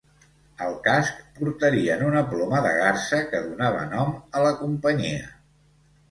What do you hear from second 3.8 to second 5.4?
nom a la companyia.